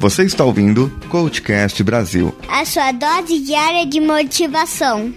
Você 0.00 0.24
está 0.24 0.46
ouvindo 0.46 0.88
Coachcast 1.10 1.82
Brasil. 1.82 2.34
A 2.48 2.64
sua 2.64 2.90
dose 2.90 3.38
diária 3.40 3.84
de 3.84 4.00
motivação. 4.00 5.14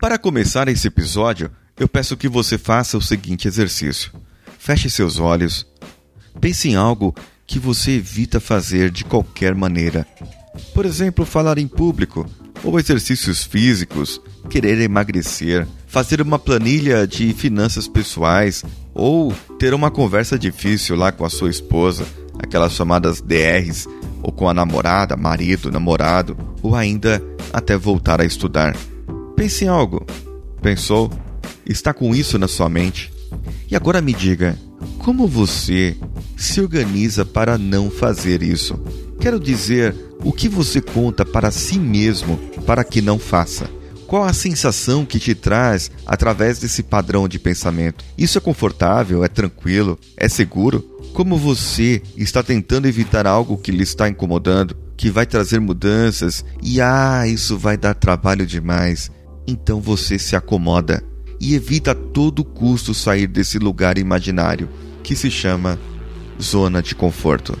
Para 0.00 0.16
começar 0.16 0.66
esse 0.68 0.88
episódio, 0.88 1.50
eu 1.78 1.86
peço 1.86 2.16
que 2.16 2.30
você 2.30 2.56
faça 2.56 2.96
o 2.96 3.02
seguinte 3.02 3.46
exercício. 3.46 4.10
Feche 4.58 4.88
seus 4.88 5.20
olhos. 5.20 5.66
Pense 6.40 6.70
em 6.70 6.76
algo 6.76 7.14
que 7.46 7.58
você 7.58 7.96
evita 7.96 8.40
fazer 8.40 8.90
de 8.90 9.04
qualquer 9.04 9.54
maneira. 9.54 10.06
Por 10.72 10.86
exemplo, 10.86 11.26
falar 11.26 11.58
em 11.58 11.68
público, 11.68 12.26
ou 12.62 12.78
exercícios 12.78 13.44
físicos, 13.44 14.20
querer 14.48 14.80
emagrecer, 14.80 15.66
fazer 15.86 16.20
uma 16.20 16.38
planilha 16.38 17.06
de 17.06 17.32
finanças 17.32 17.88
pessoais, 17.88 18.64
ou 18.94 19.32
ter 19.58 19.74
uma 19.74 19.90
conversa 19.90 20.38
difícil 20.38 20.96
lá 20.96 21.12
com 21.12 21.24
a 21.24 21.30
sua 21.30 21.50
esposa, 21.50 22.06
aquelas 22.38 22.72
chamadas 22.72 23.20
DRs, 23.20 23.88
ou 24.22 24.32
com 24.32 24.48
a 24.48 24.54
namorada, 24.54 25.16
marido, 25.16 25.70
namorado, 25.70 26.36
ou 26.62 26.74
ainda 26.74 27.22
até 27.52 27.76
voltar 27.76 28.20
a 28.20 28.24
estudar. 28.24 28.76
Pense 29.36 29.64
em 29.64 29.68
algo. 29.68 30.04
Pensou? 30.60 31.10
Está 31.64 31.94
com 31.94 32.14
isso 32.14 32.38
na 32.38 32.48
sua 32.48 32.68
mente? 32.68 33.12
E 33.70 33.76
agora 33.76 34.00
me 34.00 34.12
diga, 34.12 34.58
como 34.98 35.26
você 35.26 35.96
se 36.36 36.60
organiza 36.60 37.24
para 37.24 37.56
não 37.56 37.90
fazer 37.90 38.42
isso? 38.42 38.78
Quero 39.20 39.38
dizer, 39.38 39.94
o 40.24 40.32
que 40.32 40.48
você 40.48 40.80
conta 40.80 41.24
para 41.24 41.50
si 41.50 41.78
mesmo 41.78 42.38
para 42.70 42.84
que 42.84 43.02
não 43.02 43.18
faça? 43.18 43.68
Qual 44.06 44.22
a 44.22 44.32
sensação 44.32 45.04
que 45.04 45.18
te 45.18 45.34
traz 45.34 45.90
através 46.06 46.60
desse 46.60 46.84
padrão 46.84 47.26
de 47.26 47.36
pensamento? 47.36 48.04
Isso 48.16 48.38
é 48.38 48.40
confortável? 48.40 49.24
É 49.24 49.28
tranquilo? 49.28 49.98
É 50.16 50.28
seguro? 50.28 50.80
Como 51.12 51.36
você 51.36 52.00
está 52.16 52.44
tentando 52.44 52.86
evitar 52.86 53.26
algo 53.26 53.58
que 53.58 53.72
lhe 53.72 53.82
está 53.82 54.08
incomodando, 54.08 54.76
que 54.96 55.10
vai 55.10 55.26
trazer 55.26 55.58
mudanças 55.58 56.44
e 56.62 56.80
ah, 56.80 57.26
isso 57.26 57.58
vai 57.58 57.76
dar 57.76 57.94
trabalho 57.94 58.46
demais? 58.46 59.10
Então 59.48 59.80
você 59.80 60.16
se 60.16 60.36
acomoda 60.36 61.02
e 61.40 61.56
evita 61.56 61.90
a 61.90 61.96
todo 61.96 62.44
custo 62.44 62.94
sair 62.94 63.26
desse 63.26 63.58
lugar 63.58 63.98
imaginário 63.98 64.68
que 65.02 65.16
se 65.16 65.28
chama 65.28 65.76
zona 66.40 66.80
de 66.80 66.94
conforto. 66.94 67.58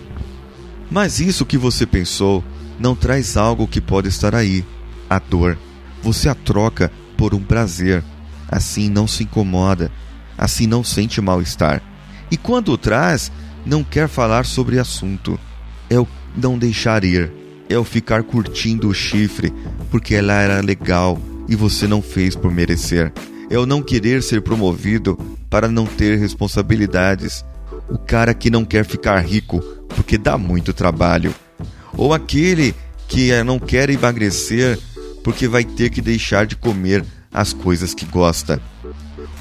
Mas 0.88 1.18
isso 1.18 1.44
que 1.44 1.58
você 1.58 1.84
pensou 1.84 2.44
não 2.78 2.94
traz 2.94 3.36
algo 3.36 3.66
que 3.66 3.80
pode 3.80 4.06
estar 4.06 4.36
aí, 4.36 4.64
a 5.10 5.18
dor. 5.18 5.58
Você 6.02 6.28
a 6.28 6.34
troca 6.34 6.90
por 7.18 7.34
um 7.34 7.42
prazer. 7.42 8.02
Assim 8.48 8.88
não 8.88 9.06
se 9.06 9.24
incomoda, 9.24 9.92
assim 10.38 10.66
não 10.66 10.82
sente 10.82 11.20
mal-estar. 11.20 11.82
E 12.30 12.36
quando 12.36 12.72
o 12.72 12.78
traz, 12.78 13.30
não 13.66 13.84
quer 13.84 14.08
falar 14.08 14.46
sobre 14.46 14.78
assunto. 14.78 15.38
É 15.88 15.98
o 15.98 16.06
não 16.36 16.56
deixar 16.56 17.04
ir, 17.04 17.30
é 17.68 17.76
o 17.76 17.84
ficar 17.84 18.22
curtindo 18.22 18.88
o 18.88 18.94
chifre 18.94 19.52
porque 19.90 20.14
ela 20.14 20.34
era 20.34 20.60
legal 20.60 21.18
e 21.48 21.56
você 21.56 21.86
não 21.86 22.00
fez 22.00 22.34
por 22.36 22.50
merecer. 22.50 23.12
É 23.50 23.58
o 23.58 23.66
não 23.66 23.82
querer 23.82 24.22
ser 24.22 24.42
promovido 24.42 25.16
para 25.48 25.68
não 25.68 25.84
ter 25.84 26.16
responsabilidades. 26.16 27.44
O 27.88 27.98
cara 27.98 28.32
que 28.32 28.50
não 28.50 28.64
quer 28.64 28.84
ficar 28.84 29.18
rico 29.18 29.60
porque 29.88 30.16
dá 30.16 30.38
muito 30.38 30.72
trabalho. 30.72 31.34
Ou 31.96 32.14
aquele 32.14 32.74
que 33.08 33.30
não 33.42 33.58
quer 33.58 33.90
emagrecer 33.90 34.78
porque 35.22 35.48
vai 35.48 35.64
ter 35.64 35.90
que 35.90 36.00
deixar 36.00 36.46
de 36.46 36.56
comer 36.56 37.04
as 37.32 37.52
coisas 37.52 37.94
que 37.94 38.04
gosta. 38.04 38.60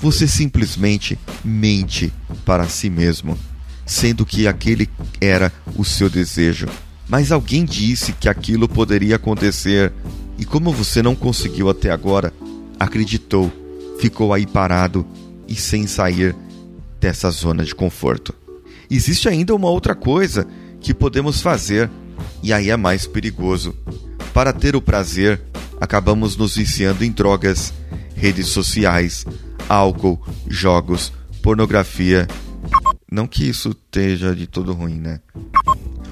Você 0.02 0.28
simplesmente 0.28 1.18
mente 1.44 2.14
para 2.46 2.68
si 2.68 2.90
mesmo, 2.90 3.38
sendo 3.86 4.26
que 4.26 4.48
aquele 4.48 4.90
era 5.20 5.52
o 5.76 5.84
seu 5.84 6.10
desejo. 6.10 6.68
Mas 7.08 7.32
alguém 7.32 7.66
disse 7.66 8.14
que 8.14 8.30
aquilo 8.30 8.70
poderia 8.70 9.16
acontecer 9.16 9.92
e 10.38 10.46
como 10.46 10.72
você 10.72 11.02
não 11.02 11.16
conseguiu 11.16 11.70
até 11.70 11.92
agora, 11.92 12.34
acreditou, 12.80 13.52
ficou 14.00 14.34
aí 14.34 14.46
parado 14.46 15.06
e 15.48 15.56
sem 15.56 15.86
sair 15.86 16.36
dessa 17.00 17.30
zona 17.32 17.66
de 17.66 17.74
conforto. 17.76 18.34
Existe 18.90 19.28
ainda 19.28 19.54
uma 19.54 19.70
outra 19.70 19.94
coisa 19.94 20.48
que 20.80 20.94
podemos 20.94 21.42
fazer, 21.42 21.90
e 22.42 22.54
aí 22.54 22.70
é 22.70 22.78
mais 22.78 23.06
perigoso. 23.06 23.76
Para 24.34 24.54
ter 24.54 24.76
o 24.76 24.82
prazer, 24.82 25.42
acabamos 25.80 26.36
nos 26.36 26.56
viciando 26.56 27.04
em 27.04 27.12
drogas, 27.12 27.74
redes 28.16 28.48
sociais, 28.48 29.26
álcool, 29.68 30.22
jogos, 30.48 31.12
pornografia. 31.42 32.28
Não 33.12 33.28
que 33.28 33.48
isso 33.48 33.70
esteja 33.70 34.36
de 34.36 34.48
todo 34.48 34.74
ruim, 34.74 35.00
né? 35.00 35.20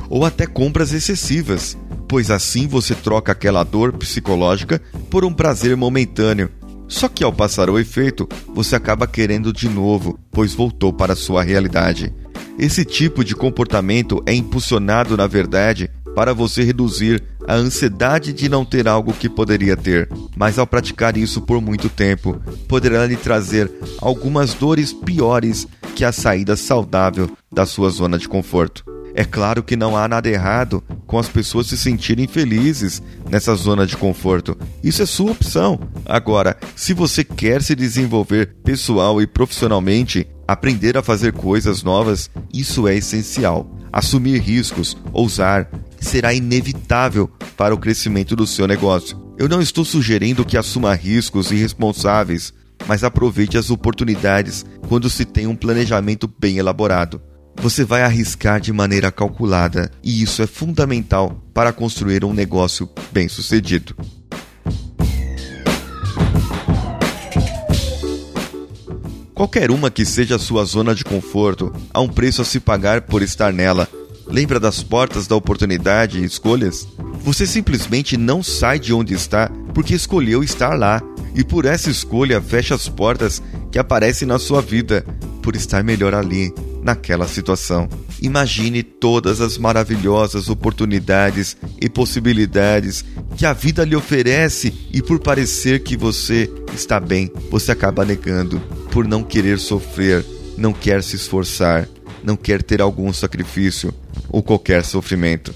Ou 0.09 0.25
até 0.25 0.45
compras 0.45 0.93
excessivas 0.93 1.77
pois 2.07 2.31
assim 2.31 2.67
você 2.67 2.95
troca 2.95 3.31
aquela 3.31 3.63
dor 3.63 3.93
psicológica 3.93 4.81
por 5.09 5.25
um 5.25 5.33
prazer 5.33 5.75
momentâneo. 5.75 6.49
Só 6.87 7.09
que 7.09 7.23
ao 7.23 7.33
passar 7.33 7.69
o 7.69 7.77
efeito, 7.77 8.27
você 8.53 8.75
acaba 8.75 9.05
querendo 9.05 9.51
de 9.51 9.67
novo, 9.67 10.17
pois 10.31 10.53
voltou 10.53 10.93
para 10.93 11.17
sua 11.17 11.43
realidade. 11.43 12.13
Esse 12.57 12.85
tipo 12.85 13.25
de 13.25 13.35
comportamento 13.35 14.23
é 14.25 14.33
impulsionado, 14.33 15.17
na 15.17 15.27
verdade, 15.27 15.91
para 16.15 16.33
você 16.33 16.63
reduzir 16.63 17.21
a 17.47 17.55
ansiedade 17.55 18.33
de 18.33 18.49
não 18.49 18.65
ter 18.65 18.87
algo 18.87 19.13
que 19.13 19.29
poderia 19.29 19.77
ter, 19.77 20.09
mas 20.35 20.59
ao 20.59 20.67
praticar 20.67 21.15
isso 21.15 21.41
por 21.41 21.61
muito 21.61 21.87
tempo, 21.87 22.39
poderá 22.67 23.05
lhe 23.05 23.15
trazer 23.15 23.71
algumas 23.99 24.53
dores 24.53 24.91
piores 24.91 25.65
que 25.95 26.03
a 26.03 26.11
saída 26.11 26.57
saudável 26.57 27.29
da 27.51 27.65
sua 27.65 27.89
zona 27.89 28.19
de 28.19 28.27
conforto. 28.27 28.83
É 29.15 29.25
claro 29.25 29.63
que 29.63 29.75
não 29.75 29.97
há 29.97 30.07
nada 30.07 30.29
errado 30.29 30.83
com 31.07 31.17
as 31.17 31.27
pessoas 31.27 31.65
se 31.65 31.75
sentirem 31.75 32.27
felizes 32.27 33.01
nessa 33.27 33.55
zona 33.55 33.87
de 33.87 33.97
conforto. 33.97 34.55
Isso 34.83 35.01
é 35.01 35.07
sua 35.07 35.31
opção. 35.31 35.79
Agora, 36.05 36.55
se 36.75 36.93
você 36.93 37.23
quer 37.23 37.63
se 37.63 37.73
desenvolver 37.73 38.57
pessoal 38.63 39.19
e 39.19 39.25
profissionalmente, 39.25 40.27
aprender 40.47 40.97
a 40.97 41.01
fazer 41.01 41.33
coisas 41.33 41.81
novas, 41.81 42.29
isso 42.53 42.87
é 42.87 42.95
essencial. 42.95 43.67
Assumir 43.91 44.39
riscos, 44.39 44.95
ousar, 45.11 45.67
será 45.99 46.33
inevitável 46.33 47.29
para 47.55 47.73
o 47.73 47.77
crescimento 47.77 48.35
do 48.35 48.47
seu 48.47 48.67
negócio. 48.67 49.17
Eu 49.37 49.47
não 49.47 49.61
estou 49.61 49.85
sugerindo 49.85 50.45
que 50.45 50.57
assuma 50.57 50.93
riscos 50.93 51.51
irresponsáveis, 51.51 52.53
mas 52.87 53.03
aproveite 53.03 53.57
as 53.57 53.69
oportunidades 53.69 54.65
quando 54.87 55.09
se 55.09 55.25
tem 55.25 55.47
um 55.47 55.55
planejamento 55.55 56.31
bem 56.39 56.57
elaborado 56.57 57.21
você 57.59 57.83
vai 57.83 58.03
arriscar 58.03 58.59
de 58.61 58.71
maneira 58.71 59.11
calculada 59.11 59.91
e 60.03 60.21
isso 60.21 60.41
é 60.41 60.47
fundamental 60.47 61.41
para 61.53 61.73
construir 61.73 62.23
um 62.23 62.33
negócio 62.33 62.89
bem-sucedido. 63.11 63.95
Qualquer 69.33 69.69
uma 69.69 69.91
que 69.91 70.03
seja 70.05 70.35
a 70.35 70.39
sua 70.39 70.65
zona 70.65 70.95
de 70.95 71.03
conforto, 71.03 71.71
há 71.93 72.01
um 72.01 72.07
preço 72.07 72.41
a 72.41 72.45
se 72.45 72.59
pagar 72.59 73.01
por 73.01 73.21
estar 73.21 73.53
nela. 73.53 73.87
Lembra 74.29 74.59
das 74.59 74.83
portas 74.83 75.25
da 75.25 75.35
oportunidade 75.35 76.19
e 76.19 76.25
escolhas? 76.25 76.87
Você 77.21 77.47
simplesmente 77.47 78.17
não 78.17 78.43
sai 78.43 78.77
de 78.77 78.93
onde 78.93 79.13
está 79.13 79.49
porque 79.73 79.93
escolheu 79.93 80.43
estar 80.43 80.77
lá, 80.77 81.01
e 81.35 81.43
por 81.43 81.65
essa 81.65 81.89
escolha 81.89 82.41
fecha 82.41 82.73
as 82.73 82.89
portas 82.89 83.41
que 83.71 83.77
aparecem 83.77 84.27
na 84.27 84.39
sua 84.39 84.59
vida 84.61 85.05
por 85.41 85.55
estar 85.55 85.83
melhor 85.83 86.15
ali 86.15 86.51
naquela 86.81 87.27
situação. 87.27 87.87
Imagine 88.21 88.81
todas 88.81 89.39
as 89.39 89.57
maravilhosas 89.57 90.49
oportunidades 90.49 91.55
e 91.79 91.87
possibilidades 91.87 93.05
que 93.37 93.45
a 93.45 93.53
vida 93.53 93.85
lhe 93.85 93.95
oferece 93.95 94.73
e 94.91 95.01
por 95.01 95.19
parecer 95.19 95.83
que 95.83 95.95
você 95.95 96.51
está 96.73 96.99
bem, 96.99 97.31
você 97.51 97.71
acaba 97.71 98.03
negando 98.03 98.59
por 98.91 99.07
não 99.07 99.23
querer 99.23 99.59
sofrer, 99.59 100.25
não 100.57 100.73
quer 100.73 101.03
se 101.03 101.15
esforçar, 101.15 101.87
não 102.23 102.35
quer 102.35 102.63
ter 102.63 102.81
algum 102.81 103.13
sacrifício 103.13 103.93
ou 104.29 104.43
qualquer 104.43 104.83
sofrimento. 104.83 105.53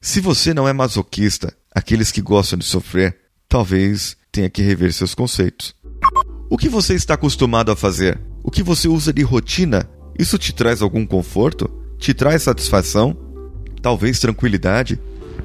Se 0.00 0.20
você 0.20 0.54
não 0.54 0.68
é 0.68 0.72
masoquista, 0.72 1.52
aqueles 1.74 2.12
que 2.12 2.20
gostam 2.20 2.58
de 2.58 2.64
sofrer, 2.64 3.16
talvez 3.48 4.16
tenha 4.30 4.50
que 4.50 4.62
rever 4.62 4.92
seus 4.92 5.14
conceitos. 5.14 5.74
O 6.48 6.56
que 6.56 6.68
você 6.68 6.94
está 6.94 7.14
acostumado 7.14 7.72
a 7.72 7.76
fazer? 7.76 8.20
O 8.42 8.50
que 8.50 8.62
você 8.62 8.86
usa 8.86 9.12
de 9.12 9.22
rotina 9.22 9.88
isso 10.18 10.38
te 10.38 10.54
traz 10.54 10.80
algum 10.80 11.04
conforto? 11.04 11.68
Te 11.98 12.14
traz 12.14 12.42
satisfação? 12.42 13.16
Talvez 13.82 14.18
tranquilidade? 14.18 14.98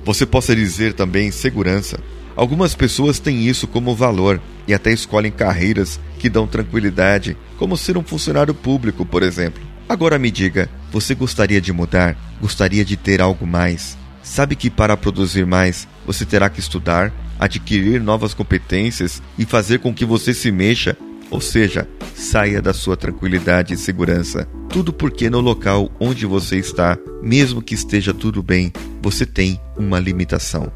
Você 0.06 0.26
possa 0.26 0.56
dizer 0.56 0.94
também 0.94 1.30
segurança. 1.30 2.00
Algumas 2.36 2.74
pessoas 2.74 3.20
têm 3.20 3.46
isso 3.46 3.68
como 3.68 3.96
valor 3.96 4.42
e 4.66 4.74
até 4.74 4.94
escolhem 4.94 5.32
carreiras 5.32 6.00
que 6.18 6.30
dão 6.30 6.48
tranquilidade, 6.48 7.36
como 7.58 7.76
ser 7.76 7.98
um 7.98 8.04
funcionário 8.04 8.54
público, 8.54 9.06
por 9.06 9.24
exemplo. 9.24 9.62
Agora 9.90 10.18
me 10.18 10.32
diga, 10.32 10.70
você 10.92 11.16
gostaria 11.16 11.62
de 11.62 11.72
mudar? 11.72 12.18
Gostaria 12.42 12.84
de 12.84 12.98
ter 12.98 13.22
algo 13.22 13.48
mais? 13.48 13.98
Sabe 14.22 14.56
que 14.56 14.70
para 14.70 14.98
produzir 14.98 15.46
mais, 15.46 15.88
você 16.06 16.26
terá 16.26 16.50
que 16.50 16.60
estudar, 16.60 17.12
adquirir 17.40 18.02
novas 18.02 18.34
competências 18.34 19.22
e 19.38 19.46
fazer 19.46 19.80
com 19.80 19.94
que 19.94 20.06
você 20.06 20.34
se 20.34 20.52
mexa, 20.52 20.96
ou 21.30 21.42
seja, 21.42 21.88
saia 22.14 22.62
da 22.62 22.74
sua 22.74 22.98
tranquilidade 22.98 23.74
e 23.74 23.78
segurança. 23.78 24.48
Tudo 24.70 24.94
porque 24.94 25.30
no 25.30 25.40
local 25.40 25.90
onde 26.00 26.26
você 26.26 26.58
está, 26.58 26.98
mesmo 27.24 27.62
que 27.62 27.74
esteja 27.74 28.14
tudo 28.14 28.44
bem, 28.44 28.72
você 29.02 29.26
tem 29.26 29.60
uma 29.78 30.00
limitação. 30.00 30.72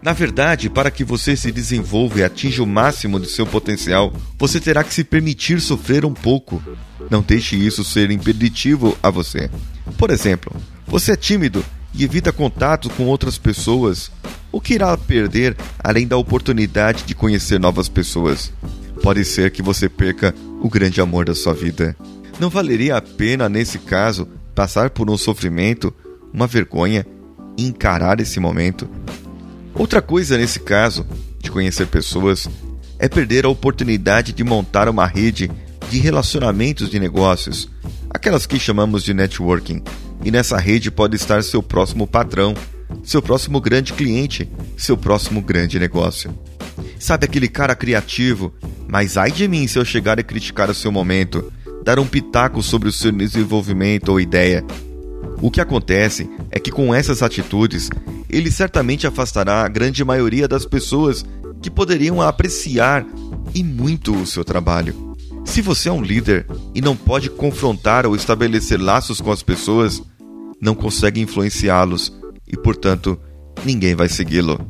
Na 0.00 0.12
verdade, 0.12 0.70
para 0.70 0.90
que 0.90 1.02
você 1.02 1.36
se 1.36 1.50
desenvolva 1.50 2.20
e 2.20 2.24
atinja 2.24 2.62
o 2.62 2.66
máximo 2.66 3.18
de 3.18 3.28
seu 3.28 3.44
potencial, 3.44 4.12
você 4.38 4.60
terá 4.60 4.84
que 4.84 4.94
se 4.94 5.02
permitir 5.02 5.60
sofrer 5.60 6.04
um 6.04 6.14
pouco. 6.14 6.62
Não 7.10 7.20
deixe 7.20 7.56
isso 7.56 7.82
ser 7.82 8.10
impeditivo 8.10 8.96
a 9.02 9.10
você. 9.10 9.50
Por 9.96 10.10
exemplo, 10.10 10.54
você 10.86 11.12
é 11.12 11.16
tímido 11.16 11.64
e 11.92 12.04
evita 12.04 12.32
contato 12.32 12.88
com 12.90 13.06
outras 13.06 13.36
pessoas. 13.38 14.10
O 14.52 14.60
que 14.60 14.74
irá 14.74 14.96
perder 14.96 15.56
além 15.82 16.06
da 16.06 16.16
oportunidade 16.16 17.02
de 17.04 17.14
conhecer 17.14 17.58
novas 17.58 17.88
pessoas? 17.88 18.52
Pode 19.02 19.24
ser 19.24 19.50
que 19.50 19.62
você 19.62 19.88
perca 19.88 20.34
o 20.60 20.68
grande 20.68 21.00
amor 21.00 21.24
da 21.24 21.34
sua 21.34 21.54
vida. 21.54 21.96
Não 22.38 22.48
valeria 22.48 22.96
a 22.96 23.02
pena, 23.02 23.48
nesse 23.48 23.78
caso, 23.78 24.28
passar 24.54 24.90
por 24.90 25.10
um 25.10 25.16
sofrimento, 25.16 25.92
uma 26.32 26.46
vergonha 26.46 27.04
encarar 27.56 28.20
esse 28.20 28.38
momento? 28.38 28.88
Outra 29.78 30.02
coisa 30.02 30.36
nesse 30.36 30.58
caso, 30.58 31.06
de 31.38 31.52
conhecer 31.52 31.86
pessoas, 31.86 32.48
é 32.98 33.08
perder 33.08 33.46
a 33.46 33.48
oportunidade 33.48 34.32
de 34.32 34.42
montar 34.42 34.88
uma 34.88 35.06
rede 35.06 35.48
de 35.88 35.98
relacionamentos 36.00 36.90
de 36.90 36.98
negócios, 36.98 37.70
aquelas 38.10 38.44
que 38.44 38.58
chamamos 38.58 39.04
de 39.04 39.14
networking. 39.14 39.80
E 40.24 40.32
nessa 40.32 40.58
rede 40.58 40.90
pode 40.90 41.14
estar 41.14 41.44
seu 41.44 41.62
próximo 41.62 42.08
patrão, 42.08 42.54
seu 43.04 43.22
próximo 43.22 43.60
grande 43.60 43.92
cliente, 43.92 44.50
seu 44.76 44.96
próximo 44.96 45.40
grande 45.40 45.78
negócio. 45.78 46.36
Sabe 46.98 47.26
aquele 47.26 47.46
cara 47.46 47.76
criativo? 47.76 48.52
Mas 48.88 49.16
ai 49.16 49.30
de 49.30 49.46
mim 49.46 49.68
se 49.68 49.78
eu 49.78 49.84
chegar 49.84 50.18
a 50.18 50.24
criticar 50.24 50.68
o 50.68 50.74
seu 50.74 50.90
momento, 50.90 51.52
dar 51.84 52.00
um 52.00 52.06
pitaco 52.06 52.60
sobre 52.64 52.88
o 52.88 52.92
seu 52.92 53.12
desenvolvimento 53.12 54.08
ou 54.08 54.20
ideia. 54.20 54.64
O 55.40 55.52
que 55.52 55.60
acontece 55.60 56.28
é 56.50 56.58
que 56.58 56.72
com 56.72 56.92
essas 56.92 57.22
atitudes 57.22 57.88
ele 58.28 58.50
certamente 58.50 59.06
afastará 59.06 59.64
a 59.64 59.68
grande 59.68 60.04
maioria 60.04 60.46
das 60.46 60.66
pessoas 60.66 61.24
que 61.62 61.70
poderiam 61.70 62.20
apreciar 62.20 63.06
e 63.54 63.64
muito 63.64 64.14
o 64.14 64.26
seu 64.26 64.44
trabalho. 64.44 65.16
Se 65.44 65.62
você 65.62 65.88
é 65.88 65.92
um 65.92 66.02
líder 66.02 66.46
e 66.74 66.80
não 66.80 66.94
pode 66.94 67.30
confrontar 67.30 68.06
ou 68.06 68.14
estabelecer 68.14 68.80
laços 68.80 69.20
com 69.20 69.32
as 69.32 69.42
pessoas, 69.42 70.02
não 70.60 70.74
consegue 70.74 71.20
influenciá-los 71.20 72.12
e, 72.46 72.56
portanto, 72.56 73.18
ninguém 73.64 73.94
vai 73.94 74.08
segui-lo. 74.08 74.60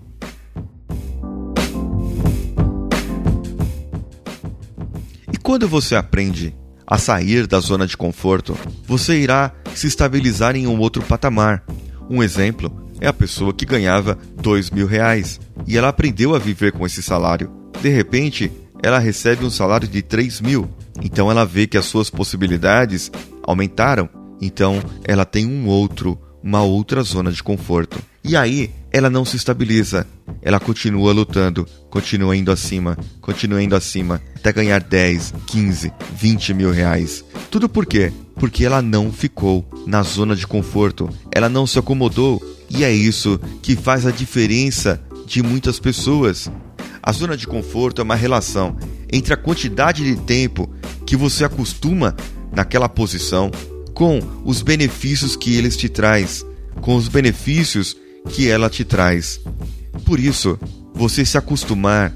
E 5.32 5.37
quando 5.37 5.66
você 5.66 5.96
aprende 5.96 6.55
a 6.87 6.96
sair 6.96 7.46
da 7.46 7.58
zona 7.60 7.87
de 7.87 7.96
conforto, 7.96 8.56
você 8.87 9.19
irá 9.19 9.52
se 9.75 9.88
estabilizar 9.88 10.56
em 10.56 10.66
um 10.66 10.78
outro 10.78 11.02
patamar. 11.02 11.64
Um 12.08 12.22
exemplo 12.22 12.88
é 13.00 13.06
a 13.06 13.12
pessoa 13.12 13.52
que 13.52 13.64
ganhava 13.64 14.18
dois 14.40 14.70
mil 14.70 14.86
reais 14.86 15.40
e 15.66 15.76
ela 15.76 15.88
aprendeu 15.88 16.34
a 16.34 16.38
viver 16.38 16.72
com 16.72 16.84
esse 16.86 17.02
salário. 17.02 17.50
De 17.80 17.88
repente, 17.88 18.50
ela 18.82 18.98
recebe 18.98 19.44
um 19.44 19.50
salário 19.50 19.88
de 19.88 20.02
3 20.02 20.40
mil, 20.40 20.68
então 21.02 21.30
ela 21.30 21.44
vê 21.44 21.66
que 21.66 21.76
as 21.76 21.86
suas 21.86 22.10
possibilidades 22.10 23.10
aumentaram, 23.42 24.08
então 24.40 24.80
ela 25.04 25.24
tem 25.24 25.46
um 25.46 25.66
outro, 25.66 26.18
uma 26.42 26.62
outra 26.62 27.02
zona 27.02 27.32
de 27.32 27.42
conforto. 27.42 27.98
E 28.22 28.36
aí 28.36 28.70
ela 28.90 29.10
não 29.10 29.24
se 29.24 29.36
estabiliza, 29.36 30.06
ela 30.42 30.60
continua 30.60 31.12
lutando, 31.12 31.66
continua 31.90 32.36
indo 32.36 32.50
acima, 32.50 32.96
continua 33.20 33.62
indo 33.62 33.76
acima, 33.76 34.20
até 34.36 34.52
ganhar 34.52 34.80
10, 34.80 35.34
15, 35.46 35.92
20 36.14 36.54
mil 36.54 36.70
reais. 36.70 37.24
Tudo 37.50 37.68
por 37.68 37.84
quê? 37.86 38.12
Porque 38.36 38.64
ela 38.64 38.80
não 38.80 39.12
ficou 39.12 39.66
na 39.86 40.02
zona 40.02 40.34
de 40.36 40.46
conforto, 40.46 41.08
ela 41.34 41.48
não 41.48 41.66
se 41.66 41.78
acomodou, 41.78 42.40
e 42.70 42.85
é 42.85 42.93
isso 42.93 43.41
que 43.62 43.76
faz 43.76 44.06
a 44.06 44.11
diferença 44.11 45.00
de 45.26 45.43
muitas 45.43 45.79
pessoas. 45.79 46.50
A 47.03 47.12
zona 47.12 47.37
de 47.37 47.47
conforto 47.47 48.00
é 48.00 48.05
uma 48.05 48.15
relação 48.15 48.76
entre 49.11 49.32
a 49.32 49.37
quantidade 49.37 50.05
de 50.05 50.20
tempo 50.23 50.69
que 51.06 51.17
você 51.17 51.44
acostuma 51.44 52.15
naquela 52.55 52.88
posição 52.88 53.50
com 53.94 54.20
os 54.44 54.62
benefícios 54.62 55.35
que 55.35 55.56
eles 55.56 55.76
te 55.76 55.88
traz, 55.88 56.44
com 56.81 56.94
os 56.97 57.09
benefícios 57.09 57.97
que 58.29 58.49
ela 58.49 58.69
te 58.69 58.85
traz. 58.85 59.41
Por 60.05 60.20
isso, 60.20 60.59
você 60.94 61.25
se 61.25 61.38
acostumar 61.38 62.12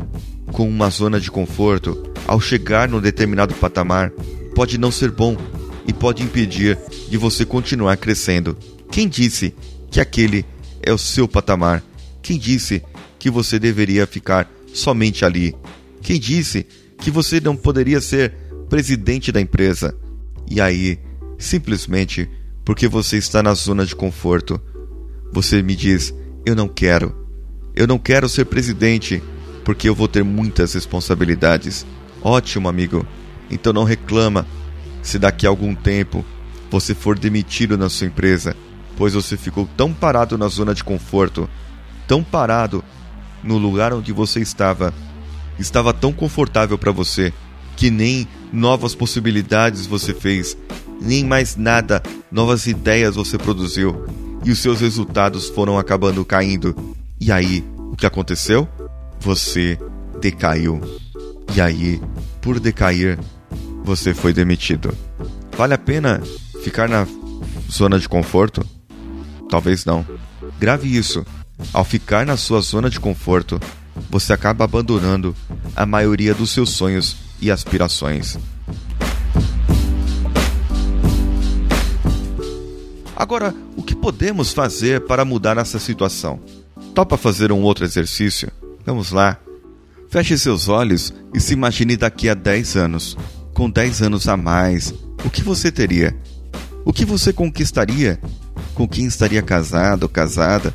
com 0.52 0.68
uma 0.68 0.90
zona 0.90 1.18
de 1.18 1.30
conforto 1.30 2.12
ao 2.26 2.40
chegar 2.40 2.88
num 2.88 3.00
determinado 3.00 3.54
patamar 3.54 4.10
pode 4.54 4.78
não 4.78 4.90
ser 4.90 5.10
bom 5.10 5.36
e 5.86 5.92
pode 5.92 6.22
impedir 6.22 6.78
de 7.08 7.16
você 7.16 7.44
continuar 7.44 7.96
crescendo. 7.96 8.56
Quem 8.90 9.08
disse 9.08 9.54
que 9.92 10.00
aquele 10.00 10.44
é 10.82 10.90
o 10.90 10.98
seu 10.98 11.28
patamar. 11.28 11.84
Quem 12.22 12.38
disse 12.38 12.82
que 13.18 13.30
você 13.30 13.58
deveria 13.58 14.06
ficar 14.06 14.50
somente 14.72 15.22
ali? 15.22 15.54
Quem 16.00 16.18
disse 16.18 16.66
que 16.96 17.10
você 17.10 17.38
não 17.38 17.54
poderia 17.54 18.00
ser 18.00 18.32
presidente 18.70 19.30
da 19.30 19.40
empresa? 19.40 19.94
E 20.50 20.62
aí, 20.62 20.98
simplesmente 21.38 22.28
porque 22.64 22.88
você 22.88 23.18
está 23.18 23.42
na 23.42 23.52
zona 23.52 23.84
de 23.84 23.94
conforto, 23.94 24.58
você 25.30 25.62
me 25.62 25.76
diz: 25.76 26.14
Eu 26.46 26.56
não 26.56 26.68
quero. 26.68 27.14
Eu 27.74 27.86
não 27.86 27.98
quero 27.98 28.28
ser 28.28 28.46
presidente 28.46 29.22
porque 29.62 29.88
eu 29.88 29.94
vou 29.94 30.08
ter 30.08 30.24
muitas 30.24 30.72
responsabilidades. 30.72 31.84
Ótimo, 32.22 32.68
amigo. 32.68 33.06
Então 33.50 33.74
não 33.74 33.84
reclama 33.84 34.46
se 35.02 35.18
daqui 35.18 35.46
a 35.46 35.50
algum 35.50 35.74
tempo 35.74 36.24
você 36.70 36.94
for 36.94 37.18
demitido 37.18 37.76
na 37.76 37.90
sua 37.90 38.06
empresa 38.06 38.56
pois 39.02 39.14
você 39.14 39.36
ficou 39.36 39.68
tão 39.76 39.92
parado 39.92 40.38
na 40.38 40.46
zona 40.46 40.72
de 40.72 40.84
conforto, 40.84 41.50
tão 42.06 42.22
parado 42.22 42.84
no 43.42 43.58
lugar 43.58 43.92
onde 43.92 44.12
você 44.12 44.38
estava, 44.38 44.94
estava 45.58 45.92
tão 45.92 46.12
confortável 46.12 46.78
para 46.78 46.92
você 46.92 47.32
que 47.74 47.90
nem 47.90 48.28
novas 48.52 48.94
possibilidades 48.94 49.86
você 49.86 50.14
fez, 50.14 50.56
nem 51.00 51.24
mais 51.24 51.56
nada, 51.56 52.00
novas 52.30 52.68
ideias 52.68 53.16
você 53.16 53.36
produziu 53.36 54.06
e 54.44 54.52
os 54.52 54.60
seus 54.60 54.80
resultados 54.80 55.48
foram 55.48 55.76
acabando 55.76 56.24
caindo. 56.24 56.72
E 57.20 57.32
aí, 57.32 57.64
o 57.76 57.96
que 57.96 58.06
aconteceu? 58.06 58.68
Você 59.18 59.76
decaiu. 60.20 60.80
E 61.56 61.60
aí, 61.60 62.00
por 62.40 62.60
decair, 62.60 63.18
você 63.82 64.14
foi 64.14 64.32
demitido. 64.32 64.96
Vale 65.56 65.74
a 65.74 65.78
pena 65.78 66.22
ficar 66.62 66.88
na 66.88 67.04
zona 67.68 67.98
de 67.98 68.08
conforto? 68.08 68.64
Talvez 69.52 69.84
não. 69.84 70.02
Grave 70.58 70.96
isso. 70.96 71.26
Ao 71.74 71.84
ficar 71.84 72.24
na 72.24 72.38
sua 72.38 72.62
zona 72.62 72.88
de 72.88 72.98
conforto, 72.98 73.60
você 74.08 74.32
acaba 74.32 74.64
abandonando 74.64 75.36
a 75.76 75.84
maioria 75.84 76.32
dos 76.32 76.48
seus 76.52 76.70
sonhos 76.70 77.18
e 77.38 77.50
aspirações. 77.50 78.38
Agora, 83.14 83.54
o 83.76 83.82
que 83.82 83.94
podemos 83.94 84.54
fazer 84.54 85.02
para 85.02 85.22
mudar 85.22 85.58
essa 85.58 85.78
situação? 85.78 86.40
Topa 86.94 87.18
fazer 87.18 87.52
um 87.52 87.60
outro 87.60 87.84
exercício? 87.84 88.50
Vamos 88.86 89.12
lá. 89.12 89.36
Feche 90.08 90.38
seus 90.38 90.70
olhos 90.70 91.12
e 91.34 91.38
se 91.38 91.52
imagine 91.52 91.94
daqui 91.94 92.26
a 92.30 92.32
10 92.32 92.76
anos. 92.76 93.18
Com 93.52 93.68
10 93.68 94.00
anos 94.00 94.28
a 94.28 94.34
mais, 94.34 94.94
o 95.22 95.28
que 95.28 95.42
você 95.42 95.70
teria? 95.70 96.16
O 96.86 96.92
que 96.92 97.04
você 97.04 97.34
conquistaria 97.34 98.18
com 98.74 98.88
quem 98.88 99.06
estaria 99.06 99.42
casado 99.42 100.04
ou 100.04 100.08
casada? 100.08 100.74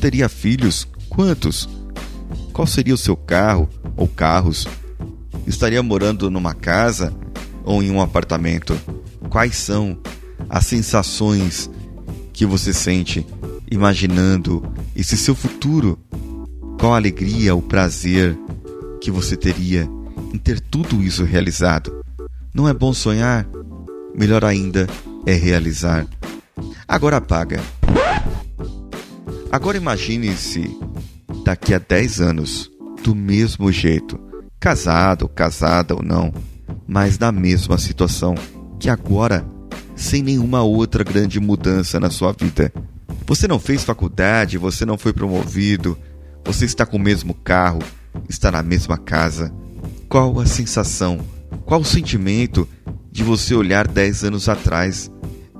Teria 0.00 0.28
filhos? 0.28 0.86
Quantos? 1.08 1.68
Qual 2.52 2.66
seria 2.66 2.94
o 2.94 2.98
seu 2.98 3.16
carro 3.16 3.68
ou 3.96 4.06
carros? 4.06 4.66
Estaria 5.46 5.82
morando 5.82 6.30
numa 6.30 6.54
casa 6.54 7.14
ou 7.64 7.82
em 7.82 7.90
um 7.90 8.00
apartamento? 8.00 8.78
Quais 9.28 9.56
são 9.56 9.98
as 10.48 10.66
sensações 10.66 11.70
que 12.32 12.46
você 12.46 12.72
sente 12.72 13.26
imaginando 13.70 14.62
esse 14.94 15.16
seu 15.16 15.34
futuro? 15.34 15.98
Qual 16.78 16.94
a 16.94 16.96
alegria, 16.96 17.54
o 17.54 17.62
prazer 17.62 18.38
que 19.00 19.10
você 19.10 19.36
teria 19.36 19.88
em 20.32 20.38
ter 20.38 20.60
tudo 20.60 21.02
isso 21.02 21.24
realizado? 21.24 22.00
Não 22.54 22.68
é 22.68 22.74
bom 22.74 22.92
sonhar? 22.92 23.46
Melhor 24.14 24.44
ainda 24.44 24.88
é 25.26 25.34
realizar. 25.34 26.06
Agora 26.86 27.18
apaga. 27.18 27.60
Agora 29.50 29.76
imagine-se 29.76 30.76
daqui 31.44 31.74
a 31.74 31.78
10 31.78 32.20
anos, 32.20 32.70
do 33.02 33.14
mesmo 33.14 33.72
jeito, 33.72 34.18
casado, 34.58 35.28
casada 35.28 35.94
ou 35.94 36.02
não, 36.02 36.32
mas 36.86 37.18
na 37.18 37.32
mesma 37.32 37.78
situação 37.78 38.34
que 38.78 38.88
agora 38.88 39.44
sem 40.00 40.22
nenhuma 40.22 40.62
outra 40.62 41.04
grande 41.04 41.38
mudança 41.38 42.00
na 42.00 42.10
sua 42.10 42.32
vida. 42.32 42.72
Você 43.26 43.46
não 43.46 43.60
fez 43.60 43.84
faculdade, 43.84 44.56
você 44.56 44.86
não 44.86 44.96
foi 44.96 45.12
promovido, 45.12 45.96
você 46.44 46.64
está 46.64 46.86
com 46.86 46.96
o 46.96 47.00
mesmo 47.00 47.34
carro, 47.34 47.80
está 48.28 48.50
na 48.50 48.62
mesma 48.62 48.96
casa. 48.96 49.52
Qual 50.08 50.40
a 50.40 50.46
sensação, 50.46 51.20
qual 51.64 51.80
o 51.80 51.84
sentimento 51.84 52.66
de 53.12 53.22
você 53.22 53.54
olhar 53.54 53.86
10 53.86 54.24
anos 54.24 54.48
atrás, 54.48 55.10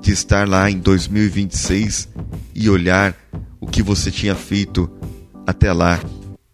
de 0.00 0.12
estar 0.12 0.48
lá 0.48 0.70
em 0.70 0.78
2026 0.78 2.08
e 2.54 2.70
olhar 2.70 3.14
o 3.60 3.66
que 3.66 3.82
você 3.82 4.10
tinha 4.10 4.34
feito 4.34 4.90
até 5.46 5.72
lá 5.72 6.00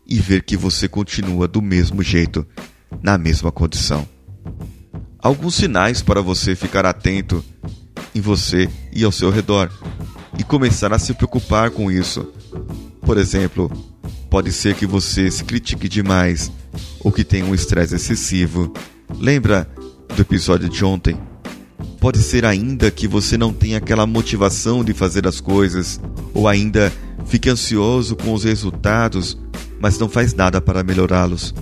e 0.07 0.19
ver 0.19 0.43
que 0.43 0.57
você 0.57 0.89
continua 0.89 1.47
do 1.47 1.63
mesmo 1.63 2.03
jeito, 2.03 2.47
na 3.03 3.17
mesma 3.17 3.51
condição? 3.53 4.07
Alguns 5.19 5.57
sinais 5.57 6.03
para 6.03 6.21
você 6.21 6.55
ficar 6.55 6.87
atento 6.87 7.45
em 8.15 8.21
você 8.21 8.69
e 8.93 9.05
ao 9.05 9.13
seu 9.13 9.31
redor 9.31 9.71
e 10.39 10.45
começar 10.45 10.93
a 10.93 10.99
se 10.99 11.15
preocupar 11.15 11.71
com 11.71 11.91
isso. 11.91 12.33
Por 13.01 13.19
exemplo, 13.19 13.71
pode 14.31 14.53
ser 14.53 14.75
que 14.75 14.87
você 14.87 15.31
se 15.31 15.45
critique 15.45 15.89
demais 15.89 16.51
ou 17.01 17.11
que 17.13 17.25
tenha 17.25 17.45
um 17.45 17.55
estresse 17.55 17.95
excessivo. 17.95 18.73
Lembra 19.19 19.69
do 20.15 20.23
episódio 20.23 20.69
de 20.69 20.85
ontem? 20.85 21.17
Pode 22.07 22.23
ser 22.23 22.45
ainda 22.45 22.89
que 22.89 23.09
você 23.09 23.37
não 23.37 23.53
tenha 23.53 23.79
aquela 23.79 24.07
motivação 24.07 24.85
de 24.85 24.95
fazer 24.95 25.27
as 25.27 25.41
coisas, 25.41 26.01
ou 26.33 26.47
ainda 26.47 26.93
fique 27.27 27.51
ansioso 27.51 28.15
com 28.15 28.33
os 28.33 28.45
resultados, 28.45 29.37
mas 29.81 29.99
não 29.99 30.09
faz 30.09 30.33
nada 30.33 30.61
para 30.61 30.85
melhorá-los. 30.85 31.53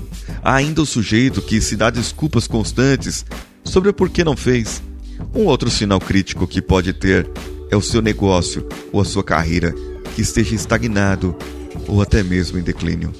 Há 0.43 0.57
ainda 0.57 0.83
o 0.83 0.87
sujeito 0.87 1.41
que 1.41 1.63
se 1.63 1.77
dá 1.77 1.89
desculpas 1.89 2.47
constantes 2.47 3.25
sobre 3.65 3.89
o 3.89 3.95
porquê 3.95 4.23
não 4.23 4.37
fez. 4.37 4.83
Um 5.35 5.47
outro 5.47 5.71
sinal 5.71 5.99
crítico 5.99 6.47
que 6.47 6.61
pode 6.61 6.93
ter 6.93 7.27
é 7.71 7.77
o 7.77 7.81
seu 7.81 8.03
negócio 8.03 8.69
ou 8.93 9.01
a 9.01 9.05
sua 9.07 9.25
carreira 9.25 9.75
que 10.15 10.21
esteja 10.21 10.55
estagnado 10.55 11.35
ou 11.89 12.03
até 12.03 12.23
mesmo 12.23 12.59
em 12.59 12.63
declínio. 12.63 13.15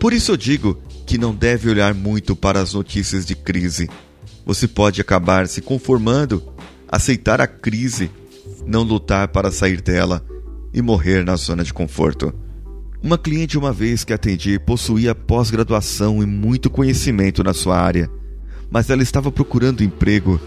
Por 0.00 0.12
isso 0.12 0.32
eu 0.32 0.36
digo 0.36 0.82
que 1.06 1.16
não 1.16 1.32
deve 1.32 1.70
olhar 1.70 1.94
muito 1.94 2.34
para 2.34 2.60
as 2.60 2.74
notícias 2.74 3.24
de 3.24 3.36
crise. 3.36 3.88
Você 4.48 4.66
pode 4.66 4.98
acabar 4.98 5.46
se 5.46 5.60
conformando, 5.60 6.42
aceitar 6.90 7.38
a 7.38 7.46
crise, 7.46 8.10
não 8.66 8.82
lutar 8.82 9.28
para 9.28 9.50
sair 9.50 9.82
dela 9.82 10.24
e 10.72 10.80
morrer 10.80 11.22
na 11.22 11.36
zona 11.36 11.62
de 11.62 11.74
conforto. 11.74 12.32
Uma 13.02 13.18
cliente 13.18 13.58
uma 13.58 13.74
vez 13.74 14.04
que 14.04 14.12
atendi 14.14 14.58
possuía 14.58 15.14
pós-graduação 15.14 16.22
e 16.22 16.26
muito 16.26 16.70
conhecimento 16.70 17.44
na 17.44 17.52
sua 17.52 17.78
área, 17.78 18.10
mas 18.70 18.88
ela 18.88 19.02
estava 19.02 19.30
procurando 19.30 19.84
emprego 19.84 20.40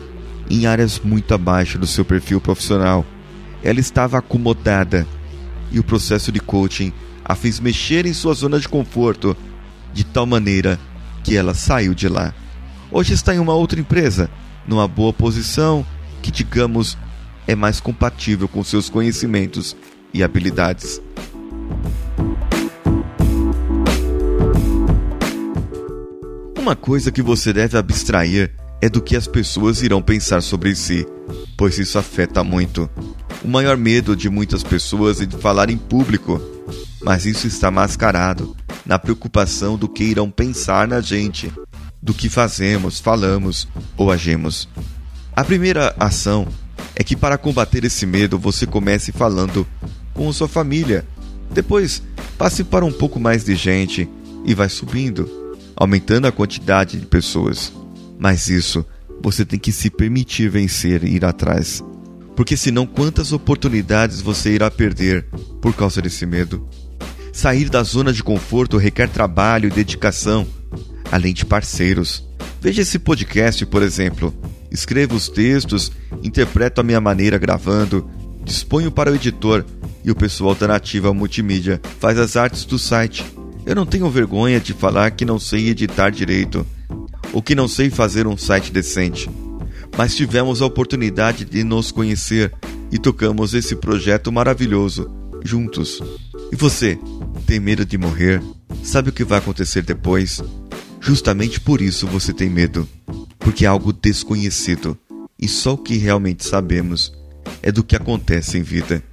em 0.50 0.66
áreas 0.66 1.00
muito 1.00 1.36
abaixo 1.36 1.78
do 1.78 1.86
seu 1.86 2.04
perfil 2.04 2.42
profissional. 2.42 3.06
Ela 3.64 3.80
estava 3.80 4.18
acomodada 4.18 5.06
e 5.72 5.78
o 5.78 5.84
processo 5.84 6.32
de 6.32 6.40
coaching 6.40 6.92
a 7.24 7.36
fez 7.36 7.60
mexer 7.60 8.08
em 8.08 8.14
sua 8.14 8.34
zona 8.34 8.60
de 8.60 8.68
conforto 8.68 9.38
de 9.94 10.04
tal 10.04 10.26
maneira 10.26 10.80
que 11.24 11.38
ela 11.38 11.54
saiu 11.54 11.94
de 11.94 12.10
lá. 12.10 12.34
Hoje 12.94 13.14
está 13.14 13.34
em 13.34 13.40
uma 13.40 13.54
outra 13.54 13.80
empresa, 13.80 14.30
numa 14.68 14.86
boa 14.86 15.14
posição 15.14 15.86
que, 16.22 16.30
digamos, 16.30 16.98
é 17.48 17.56
mais 17.56 17.80
compatível 17.80 18.50
com 18.50 18.62
seus 18.66 18.90
conhecimentos 18.90 19.78
e 20.14 20.22
habilidades. 20.22 21.02
Uma 26.60 26.76
coisa 26.76 27.14
que 27.14 27.22
você 27.22 27.54
deve 27.54 27.78
abstrair 27.78 28.54
é 28.82 28.90
do 28.90 29.02
que 29.02 29.16
as 29.16 29.26
pessoas 29.26 29.82
irão 29.82 30.02
pensar 30.02 30.42
sobre 30.42 30.76
si, 30.76 31.08
pois 31.58 31.80
isso 31.80 31.98
afeta 31.98 32.44
muito. 32.44 32.90
O 33.42 33.48
maior 33.48 33.78
medo 33.78 34.18
de 34.18 34.30
muitas 34.30 34.64
pessoas 34.64 35.22
é 35.22 35.26
de 35.26 35.38
falar 35.38 35.70
em 35.70 35.78
público, 35.78 36.42
mas 37.02 37.26
isso 37.26 37.48
está 37.48 37.72
mascarado 37.72 38.54
na 38.86 39.00
preocupação 39.00 39.78
do 39.78 39.88
que 39.88 40.04
irão 40.04 40.30
pensar 40.30 40.88
na 40.88 41.00
gente, 41.00 41.52
do 42.02 42.14
que 42.14 42.30
fazemos, 42.30 43.00
falamos 43.00 43.68
ou 43.96 44.12
agimos. 44.12 44.68
A 45.36 45.44
primeira 45.44 45.96
ação 46.00 46.48
é 46.96 47.04
que 47.04 47.16
para 47.16 47.38
combater 47.38 47.84
esse 47.86 48.06
medo 48.06 48.40
você 48.40 48.66
comece 48.66 49.12
falando 49.12 49.68
com 50.14 50.32
sua 50.34 50.48
família. 50.48 51.06
Depois, 51.52 52.02
passe 52.38 52.64
para 52.64 52.86
um 52.86 52.92
pouco 52.92 53.20
mais 53.20 53.44
de 53.44 53.56
gente 53.56 54.10
e 54.46 54.54
vai 54.54 54.70
subindo, 54.70 55.30
aumentando 55.76 56.28
a 56.28 56.32
quantidade 56.32 57.00
de 57.00 57.06
pessoas. 57.06 57.72
Mas 58.20 58.50
isso 58.50 58.86
você 59.22 59.46
tem 59.46 59.60
que 59.60 59.72
se 59.72 59.90
permitir 59.90 60.50
vencer 60.50 61.04
e 61.04 61.16
ir 61.16 61.26
atrás. 61.26 61.84
Porque 62.36 62.58
senão 62.58 62.86
quantas 62.88 63.32
oportunidades 63.32 64.22
você 64.22 64.54
irá 64.54 64.72
perder 64.72 65.26
por 65.62 65.76
causa 65.76 66.02
desse 66.02 66.26
medo? 66.26 66.68
Sair 67.32 67.70
da 67.70 67.84
zona 67.84 68.12
de 68.12 68.24
conforto 68.24 68.78
requer 68.78 69.08
trabalho 69.10 69.68
e 69.68 69.72
dedicação, 69.72 70.48
além 71.12 71.34
de 71.34 71.46
parceiros. 71.46 72.26
Veja 72.62 72.82
esse 72.82 72.98
podcast, 72.98 73.66
por 73.66 73.84
exemplo. 73.84 74.34
Escrevo 74.72 75.16
os 75.16 75.28
textos, 75.28 75.92
interpreto 76.24 76.80
a 76.80 76.84
minha 76.84 77.02
maneira 77.02 77.38
gravando, 77.38 78.10
disponho 78.46 78.90
para 78.90 79.12
o 79.12 79.16
editor 79.16 79.66
e 80.04 80.10
o 80.10 80.16
pessoal 80.16 80.56
da 80.56 80.68
Nativa 80.68 81.14
Multimídia 81.14 81.82
faz 82.00 82.18
as 82.18 82.38
artes 82.38 82.64
do 82.64 82.80
site. 82.80 83.26
Eu 83.66 83.76
não 83.76 83.86
tenho 83.86 84.10
vergonha 84.10 84.60
de 84.60 84.74
falar 84.74 85.12
que 85.12 85.26
não 85.26 85.38
sei 85.38 85.70
editar 85.70 86.10
direito 86.10 86.66
ou 87.34 87.42
que 87.42 87.54
não 87.54 87.68
sei 87.68 87.90
fazer 87.90 88.26
um 88.26 88.38
site 88.38 88.72
decente. 88.72 89.30
Mas 89.98 90.16
tivemos 90.16 90.62
a 90.62 90.66
oportunidade 90.66 91.44
de 91.44 91.64
nos 91.64 91.92
conhecer 91.92 92.54
e 92.92 92.98
tocamos 92.98 93.54
esse 93.54 93.76
projeto 93.76 94.32
maravilhoso 94.32 95.12
juntos. 95.44 96.02
E 96.52 96.56
você, 96.56 96.98
tem 97.46 97.60
medo 97.60 97.86
de 97.86 97.98
morrer? 97.98 98.42
Sabe 98.84 99.10
o 99.10 99.14
que 99.14 99.24
vai 99.24 99.40
acontecer 99.40 99.82
depois? 99.84 100.42
Justamente 101.02 101.60
por 101.60 101.82
isso 101.82 102.08
você 102.08 102.32
tem 102.32 102.50
medo, 102.50 102.88
porque 103.40 103.66
é 103.66 103.68
algo 103.68 103.92
desconhecido 103.92 104.98
e 105.38 105.48
só 105.48 105.74
o 105.74 105.78
que 105.78 105.98
realmente 105.98 106.46
sabemos 106.46 107.12
é 107.62 107.72
do 107.72 107.84
que 107.84 107.96
acontece 107.96 108.58
em 108.58 108.62
vida. 108.62 109.04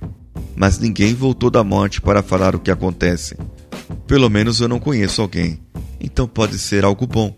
Mas 0.55 0.79
ninguém 0.79 1.15
voltou 1.15 1.51
da 1.51 1.65
morte 1.65 2.01
para 2.01 2.23
falar 2.23 2.55
o 2.55 2.61
que 2.61 2.71
acontece. 2.71 3.37
Pelo 4.07 4.29
menos 4.29 4.61
eu 4.61 4.69
não 4.69 4.79
conheço 4.79 5.23
alguém. 5.23 5.59
Então 5.99 6.29
pode 6.29 6.59
ser 6.59 6.85
algo 6.85 7.07
bom 7.07 7.35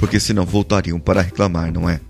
porque 0.00 0.18
senão 0.18 0.46
voltariam 0.46 0.98
para 0.98 1.20
reclamar, 1.20 1.70
não 1.70 1.86
é? 1.86 2.00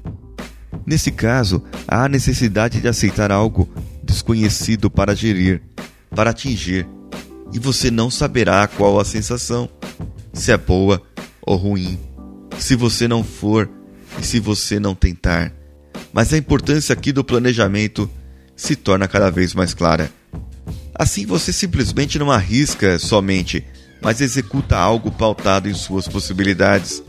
Nesse 0.87 1.11
caso, 1.11 1.61
há 1.89 2.05
a 2.05 2.09
necessidade 2.09 2.81
de 2.81 2.87
aceitar 2.87 3.33
algo 3.33 3.69
desconhecido 4.01 4.89
para 4.89 5.13
gerir, 5.13 5.61
para 6.15 6.31
atingir, 6.31 6.87
e 7.53 7.59
você 7.59 7.91
não 7.91 8.09
saberá 8.09 8.69
qual 8.69 9.01
a 9.01 9.05
sensação, 9.05 9.69
se 10.33 10.53
é 10.53 10.57
boa 10.57 11.03
ou 11.43 11.57
ruim, 11.57 11.99
se 12.59 12.77
você 12.77 13.09
não 13.09 13.23
for 13.25 13.69
e 14.21 14.25
se 14.25 14.41
você 14.41 14.79
não 14.79 14.95
tentar. 14.95 15.53
Mas 16.13 16.33
a 16.33 16.39
importância 16.39 16.93
aqui 16.93 17.13
do 17.13 17.25
planejamento 17.25 18.11
se 18.57 18.77
torna 18.77 19.09
cada 19.09 19.31
vez 19.31 19.55
mais 19.55 19.75
clara. 19.75 20.11
Assim 20.95 21.25
você 21.25 21.53
simplesmente 21.53 22.19
não 22.19 22.31
arrisca 22.31 22.99
somente, 22.99 23.65
mas 24.03 24.21
executa 24.21 24.77
algo 24.77 25.11
pautado 25.11 25.69
em 25.69 25.75
suas 25.75 26.07
possibilidades 26.07 27.03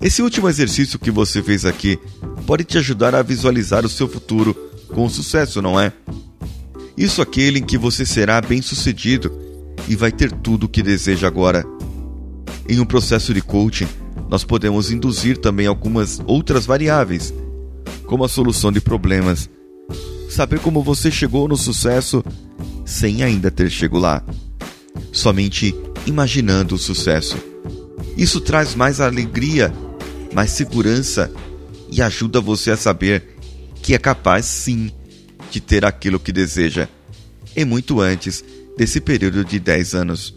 esse 0.00 0.22
último 0.22 0.48
exercício 0.48 0.98
que 0.98 1.10
você 1.10 1.42
fez 1.42 1.64
aqui 1.64 1.98
pode 2.46 2.64
te 2.64 2.78
ajudar 2.78 3.14
a 3.14 3.22
visualizar 3.22 3.84
o 3.84 3.88
seu 3.88 4.06
futuro 4.06 4.54
com 4.88 5.08
sucesso, 5.08 5.62
não 5.62 5.80
é? 5.80 5.92
Isso 6.96 7.22
aquele 7.22 7.60
em 7.60 7.64
que 7.64 7.78
você 7.78 8.04
será 8.04 8.40
bem-sucedido 8.40 9.32
e 9.88 9.96
vai 9.96 10.12
ter 10.12 10.30
tudo 10.30 10.64
o 10.64 10.68
que 10.68 10.82
deseja 10.82 11.26
agora. 11.26 11.64
Em 12.68 12.80
um 12.80 12.84
processo 12.84 13.32
de 13.32 13.40
coaching, 13.40 13.88
nós 14.28 14.44
podemos 14.44 14.90
induzir 14.90 15.38
também 15.38 15.66
algumas 15.66 16.20
outras 16.26 16.66
variáveis, 16.66 17.32
como 18.06 18.24
a 18.24 18.28
solução 18.28 18.72
de 18.72 18.80
problemas, 18.80 19.48
saber 20.28 20.60
como 20.60 20.82
você 20.82 21.10
chegou 21.10 21.46
no 21.48 21.56
sucesso 21.56 22.24
sem 22.84 23.22
ainda 23.22 23.50
ter 23.50 23.70
chegado 23.70 24.00
lá, 24.00 24.24
somente 25.12 25.74
imaginando 26.06 26.74
o 26.74 26.78
sucesso. 26.78 27.36
Isso 28.16 28.40
traz 28.40 28.74
mais 28.74 29.00
alegria 29.00 29.72
mais 30.36 30.50
segurança 30.50 31.32
e 31.90 32.02
ajuda 32.02 32.42
você 32.42 32.70
a 32.70 32.76
saber 32.76 33.38
que 33.82 33.94
é 33.94 33.98
capaz 33.98 34.44
sim 34.44 34.92
de 35.50 35.62
ter 35.62 35.82
aquilo 35.82 36.20
que 36.20 36.30
deseja. 36.30 36.90
E 37.56 37.64
muito 37.64 38.02
antes 38.02 38.44
desse 38.76 39.00
período 39.00 39.42
de 39.42 39.58
10 39.58 39.94
anos. 39.94 40.34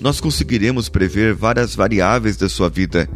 Nós 0.00 0.20
conseguiremos 0.20 0.88
prever 0.88 1.34
várias 1.34 1.74
variáveis 1.74 2.36
da 2.36 2.48
sua 2.48 2.68
vida. 2.68 3.08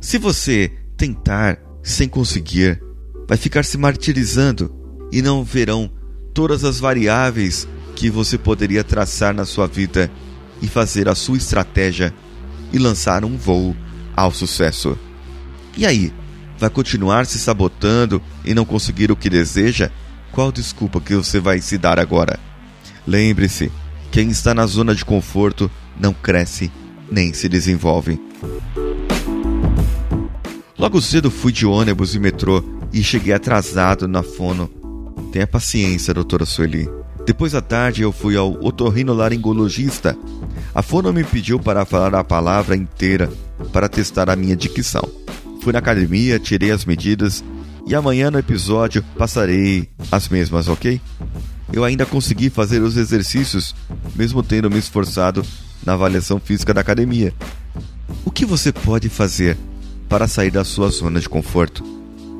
Se 0.00 0.18
você 0.18 0.72
tentar 0.96 1.58
sem 1.82 2.08
conseguir, 2.08 2.82
vai 3.28 3.38
ficar 3.38 3.64
se 3.64 3.78
martirizando 3.78 4.74
e 5.12 5.22
não 5.22 5.44
verão 5.44 5.90
todas 6.34 6.64
as 6.64 6.80
variáveis 6.80 7.68
que 7.94 8.10
você 8.10 8.36
poderia 8.36 8.82
traçar 8.82 9.32
na 9.32 9.44
sua 9.44 9.66
vida 9.66 10.10
e 10.60 10.66
fazer 10.66 11.08
a 11.08 11.14
sua 11.14 11.36
estratégia 11.36 12.12
e 12.72 12.78
lançar 12.78 13.24
um 13.24 13.36
voo 13.36 13.76
ao 14.16 14.32
sucesso. 14.32 14.98
E 15.76 15.86
aí, 15.86 16.12
Vai 16.58 16.70
continuar 16.70 17.26
se 17.26 17.38
sabotando 17.38 18.22
e 18.44 18.54
não 18.54 18.64
conseguir 18.64 19.12
o 19.12 19.16
que 19.16 19.28
deseja? 19.28 19.90
Qual 20.32 20.50
desculpa 20.50 21.00
que 21.00 21.14
você 21.14 21.38
vai 21.38 21.60
se 21.60 21.76
dar 21.76 21.98
agora? 21.98 22.40
Lembre-se, 23.06 23.70
quem 24.16 24.30
está 24.30 24.54
na 24.54 24.64
zona 24.64 24.94
de 24.94 25.04
conforto 25.04 25.70
não 26.00 26.14
cresce 26.14 26.72
nem 27.12 27.34
se 27.34 27.50
desenvolve. 27.50 28.18
Logo 30.78 31.02
cedo 31.02 31.30
fui 31.30 31.52
de 31.52 31.66
ônibus 31.66 32.14
e 32.14 32.18
metrô 32.18 32.64
e 32.90 33.02
cheguei 33.02 33.34
atrasado 33.34 34.08
na 34.08 34.22
fono. 34.22 34.70
Tenha 35.30 35.46
paciência, 35.46 36.14
doutora 36.14 36.46
Sueli. 36.46 36.88
Depois 37.26 37.52
da 37.52 37.60
tarde 37.60 38.00
eu 38.00 38.10
fui 38.10 38.38
ao 38.38 38.52
otorrinolaringologista. 38.64 40.16
A 40.74 40.80
fono 40.80 41.12
me 41.12 41.22
pediu 41.22 41.60
para 41.60 41.84
falar 41.84 42.14
a 42.14 42.24
palavra 42.24 42.74
inteira 42.74 43.30
para 43.70 43.86
testar 43.86 44.30
a 44.30 44.36
minha 44.36 44.56
dicção. 44.56 45.06
Fui 45.60 45.74
na 45.74 45.78
academia, 45.78 46.40
tirei 46.40 46.70
as 46.70 46.86
medidas 46.86 47.44
e 47.86 47.94
amanhã 47.94 48.30
no 48.30 48.38
episódio 48.38 49.04
passarei 49.18 49.90
as 50.10 50.26
mesmas, 50.30 50.68
ok? 50.68 51.02
Eu 51.72 51.84
ainda 51.84 52.06
consegui 52.06 52.48
fazer 52.48 52.82
os 52.82 52.96
exercícios, 52.96 53.74
mesmo 54.14 54.42
tendo 54.42 54.70
me 54.70 54.78
esforçado 54.78 55.44
na 55.84 55.94
avaliação 55.94 56.38
física 56.38 56.72
da 56.72 56.80
academia. 56.80 57.34
O 58.24 58.30
que 58.30 58.44
você 58.44 58.72
pode 58.72 59.08
fazer 59.08 59.56
para 60.08 60.28
sair 60.28 60.50
da 60.50 60.64
sua 60.64 60.88
zona 60.88 61.20
de 61.20 61.28
conforto? 61.28 61.82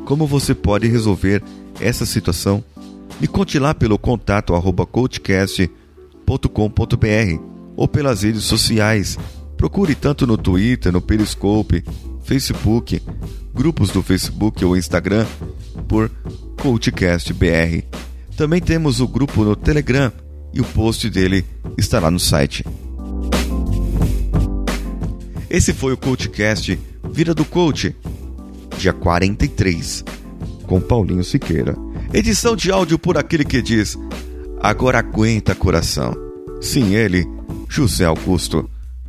Como 0.04 0.26
você 0.26 0.54
pode 0.54 0.86
resolver 0.86 1.42
essa 1.80 2.06
situação? 2.06 2.62
Me 3.20 3.26
conte 3.26 3.58
lá 3.58 3.74
pelo 3.74 3.98
contato 3.98 4.54
arroba 4.54 4.86
coachcast.com.br 4.86 7.42
ou 7.76 7.88
pelas 7.88 8.22
redes 8.22 8.44
sociais. 8.44 9.18
Procure 9.56 9.94
tanto 9.94 10.26
no 10.26 10.36
Twitter, 10.36 10.92
no 10.92 11.00
Periscope, 11.00 11.82
Facebook, 12.22 13.02
grupos 13.54 13.90
do 13.90 14.02
Facebook 14.02 14.64
ou 14.64 14.76
Instagram 14.76 15.26
por 15.88 16.10
CoachCastBR. 16.60 17.84
Também 18.36 18.60
temos 18.60 19.00
o 19.00 19.08
grupo 19.08 19.42
no 19.42 19.56
Telegram 19.56 20.12
e 20.52 20.60
o 20.60 20.64
post 20.64 21.08
dele 21.08 21.44
estará 21.78 22.10
no 22.10 22.20
site. 22.20 22.64
Esse 25.48 25.72
foi 25.72 25.94
o 25.94 25.96
CoachCast 25.96 26.78
Vida 27.10 27.34
do 27.34 27.46
Coach, 27.46 27.96
dia 28.76 28.92
43, 28.92 30.04
com 30.66 30.80
Paulinho 30.80 31.24
Siqueira. 31.24 31.74
Edição 32.12 32.54
de 32.54 32.70
áudio 32.70 32.98
por 32.98 33.16
aquele 33.16 33.44
que 33.44 33.62
diz: 33.62 33.96
Agora 34.60 34.98
aguenta 34.98 35.54
coração. 35.54 36.14
Sim, 36.60 36.94
ele, 36.94 37.26
José 37.68 38.04
Augusto. 38.04 38.68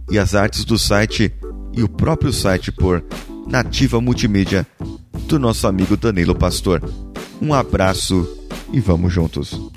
E 0.10 0.17
as 0.17 0.36
artes 0.36 0.63
do 0.63 0.79
site 0.79 1.34
e 1.74 1.84
o 1.84 1.89
próprio 1.89 2.31
site 2.31 2.72
por 2.72 3.03
Nativa 3.46 4.00
Multimídia, 4.00 4.65
do 5.27 5.38
nosso 5.38 5.67
amigo 5.67 5.98
Danilo 5.98 6.34
Pastor. 6.34 6.81
Um 7.41 7.53
abraço 7.53 8.37
e 8.71 8.79
vamos 8.79 9.13
juntos. 9.13 9.76